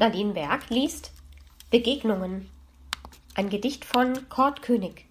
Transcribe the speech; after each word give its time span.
Nadine 0.00 0.32
Berg 0.32 0.70
liest 0.70 1.12
Begegnungen. 1.68 2.48
Ein 3.34 3.50
Gedicht 3.50 3.84
von 3.84 4.30
Kurt 4.30 4.62
König. 4.62 5.04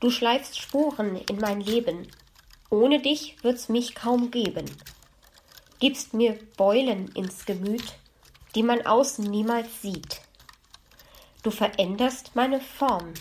Du 0.00 0.10
schleifst 0.10 0.60
Spuren 0.60 1.16
in 1.16 1.38
mein 1.38 1.62
Leben. 1.62 2.06
Ohne 2.68 3.00
dich 3.00 3.42
wird's 3.42 3.70
mich 3.70 3.94
kaum 3.94 4.30
geben. 4.30 4.66
Gibst 5.78 6.12
mir 6.12 6.38
Beulen 6.58 7.08
ins 7.12 7.46
Gemüt, 7.46 7.94
die 8.54 8.62
man 8.62 8.84
außen 8.84 9.24
niemals 9.24 9.80
sieht. 9.80 10.20
Du 11.42 11.50
veränderst 11.50 12.36
meine 12.36 12.60
Form. 12.60 13.14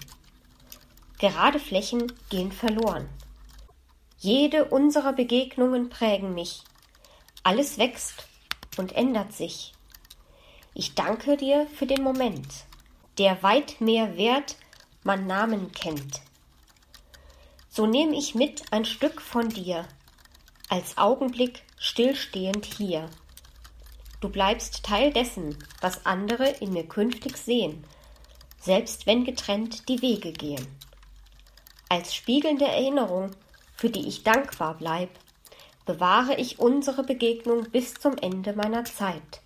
Gerade 1.20 1.62
Flächen 1.62 2.12
gehen 2.30 2.52
verloren. 2.52 3.08
Jede 4.18 4.66
unserer 4.66 5.14
Begegnungen 5.14 5.88
prägen 5.88 6.34
mich. 6.34 6.64
Alles 7.44 7.78
wächst 7.78 8.28
und 8.76 8.92
ändert 8.92 9.32
sich. 9.32 9.72
Ich 10.74 10.96
danke 10.96 11.38
dir 11.38 11.68
für 11.74 11.86
den 11.86 12.04
Moment, 12.04 12.48
der 13.18 13.42
weit 13.44 13.82
mehr 13.82 14.18
wert 14.18 14.56
man 15.04 15.28
Namen 15.28 15.72
kennt. 15.72 16.22
So 17.70 17.86
nehm 17.86 18.14
ich 18.14 18.36
mit 18.36 18.64
ein 18.72 18.86
Stück 18.86 19.22
von 19.22 19.50
dir, 19.50 19.88
als 20.70 20.98
Augenblick 20.98 21.64
stillstehend 21.78 22.66
hier. 22.66 23.10
Du 24.22 24.30
bleibst 24.30 24.84
Teil 24.84 25.14
dessen, 25.14 25.58
was 25.82 26.06
andere 26.06 26.50
in 26.60 26.74
mir 26.74 26.88
künftig 26.88 27.38
sehen, 27.38 27.84
selbst 28.60 29.08
wenn 29.08 29.24
getrennt 29.24 29.88
die 29.88 30.02
Wege 30.02 30.34
gehen. 30.34 30.68
Als 31.88 32.14
spiegelnde 32.14 32.66
Erinnerung, 32.66 33.32
für 33.76 33.90
die 33.90 34.08
ich 34.08 34.24
dankbar 34.24 34.76
bleib, 34.76 35.10
bewahre 35.86 36.36
ich 36.36 36.60
unsere 36.60 37.04
Begegnung 37.04 37.72
bis 37.72 37.96
zum 37.96 38.18
Ende 38.18 38.54
meiner 38.54 38.84
Zeit. 38.84 39.42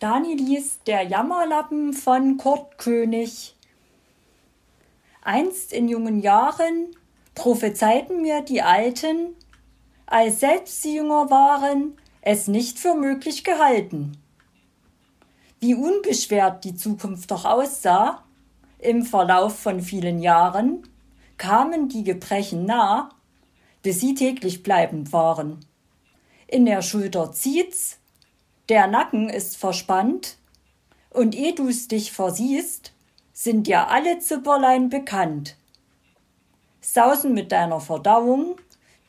Dani 0.00 0.34
liest 0.34 0.86
Der 0.86 1.02
Jammerlappen 1.02 1.92
von 1.92 2.36
Kurt 2.36 2.78
König. 2.78 3.56
Einst 5.22 5.72
in 5.72 5.88
jungen 5.88 6.20
Jahren 6.20 6.94
prophezeiten 7.34 8.22
mir 8.22 8.42
die 8.42 8.62
Alten, 8.62 9.34
als 10.06 10.38
selbst 10.38 10.82
sie 10.82 10.94
jünger 10.94 11.30
waren, 11.30 11.96
es 12.20 12.46
nicht 12.46 12.78
für 12.78 12.94
möglich 12.94 13.42
gehalten. 13.42 14.16
Wie 15.58 15.74
unbeschwert 15.74 16.62
die 16.62 16.76
Zukunft 16.76 17.32
doch 17.32 17.44
aussah, 17.44 18.22
im 18.78 19.04
Verlauf 19.04 19.58
von 19.58 19.80
vielen 19.80 20.20
Jahren 20.20 20.84
kamen 21.38 21.88
die 21.88 22.04
Gebrechen 22.04 22.66
nah, 22.66 23.08
bis 23.82 23.98
sie 23.98 24.14
täglich 24.14 24.62
bleibend 24.62 25.12
waren. 25.12 25.58
In 26.46 26.66
der 26.66 26.82
Schulter 26.82 27.32
zieht's, 27.32 27.98
der 28.68 28.86
Nacken 28.86 29.28
ist 29.28 29.56
verspannt, 29.56 30.36
und 31.10 31.34
eh 31.34 31.52
du's 31.52 31.88
dich 31.88 32.12
versiehst, 32.12 32.92
sind 33.32 33.66
dir 33.66 33.88
alle 33.88 34.18
Zipperlein 34.18 34.88
bekannt. 34.90 35.56
Sausen 36.80 37.34
mit 37.34 37.50
deiner 37.50 37.80
Verdauung, 37.80 38.56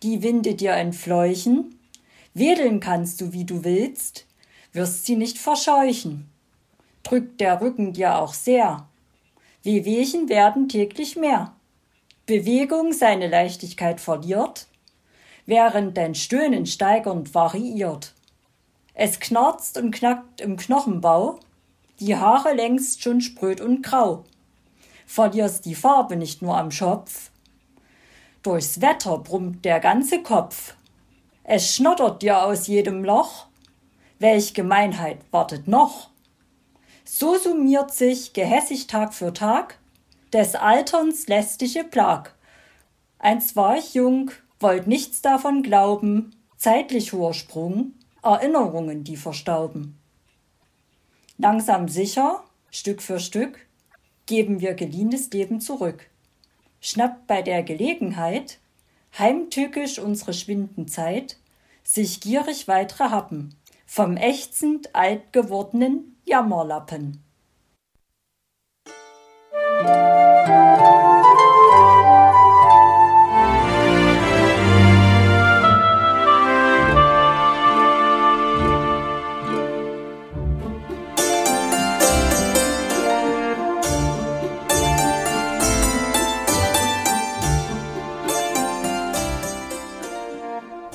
die 0.02 0.24
Winde 0.24 0.56
dir 0.56 0.74
entfleuchen, 0.74 1.80
wedeln 2.34 2.80
kannst 2.80 3.22
du, 3.22 3.34
wie 3.34 3.46
du 3.46 3.64
willst, 3.64 4.28
wirst 4.72 5.06
sie 5.06 5.16
nicht 5.16 5.38
verscheuchen. 5.38 6.30
Drückt 7.04 7.42
der 7.42 7.60
Rücken 7.60 7.94
dir 7.94 8.18
auch 8.18 8.34
sehr, 8.34 8.88
Wehwehchen 9.64 10.30
werden 10.30 10.70
täglich 10.70 11.18
mehr. 11.18 11.54
Bewegung 12.26 12.94
seine 12.94 13.28
Leichtigkeit 13.28 14.00
verliert, 14.00 14.68
während 15.46 15.98
dein 15.98 16.16
Stöhnen 16.16 16.66
steigernd 16.66 17.34
variiert. 17.34 18.14
Es 19.02 19.22
knarzt 19.22 19.78
und 19.78 19.92
knackt 19.92 20.42
im 20.42 20.58
Knochenbau, 20.58 21.40
die 22.02 22.18
Haare 22.18 22.54
längst 22.54 23.02
schon 23.02 23.22
spröd 23.22 23.62
und 23.62 23.82
grau. 23.82 24.26
Verlierst 25.06 25.64
die 25.64 25.74
Farbe 25.74 26.18
nicht 26.18 26.42
nur 26.42 26.58
am 26.58 26.70
Schopf, 26.70 27.32
durchs 28.44 28.82
Wetter 28.82 29.18
brummt 29.20 29.64
der 29.64 29.80
ganze 29.80 30.22
Kopf. 30.22 30.76
Es 31.46 31.74
schnottert 31.74 32.22
dir 32.22 32.44
aus 32.44 32.68
jedem 32.68 33.06
Loch, 33.06 33.48
welch 34.20 34.54
Gemeinheit 34.54 35.20
wartet 35.32 35.70
noch? 35.70 36.10
So 37.06 37.38
summiert 37.38 37.94
sich 37.94 38.34
gehässig 38.34 38.88
Tag 38.88 39.14
für 39.14 39.32
Tag 39.32 39.80
des 40.34 40.56
Alterns 40.56 41.28
lästige 41.28 41.86
Plag. 41.86 42.36
Einst 43.18 43.56
war 43.56 43.78
ich 43.78 43.94
jung, 43.94 44.32
wollt 44.60 44.88
nichts 44.88 45.22
davon 45.22 45.64
glauben, 45.64 46.36
zeitlich 46.58 47.14
hoher 47.14 47.34
Sprung, 47.34 47.94
Erinnerungen, 48.24 49.04
die 49.04 49.18
verstauben. 49.18 49.98
Langsam 51.38 51.88
sicher, 51.88 52.44
Stück 52.70 53.02
für 53.02 53.20
Stück, 53.20 53.66
geben 54.26 54.60
wir 54.60 54.74
geliehenes 54.74 55.32
Leben 55.32 55.62
zurück. 55.62 56.10
Schnappt 56.82 57.28
bei 57.28 57.42
der 57.42 57.64
Gelegenheit, 57.64 58.60
heimtückisch 59.18 60.00
unsere 60.00 60.34
schwinden 60.34 60.88
Zeit, 60.88 61.38
sich 61.84 62.22
gierig 62.22 62.68
weitere 62.68 63.06
Happen, 63.06 63.56
vom 63.86 64.18
ächzend 64.18 64.96
alt 64.96 65.34
gewordenen 65.34 66.18
Jammerlappen. 66.26 67.24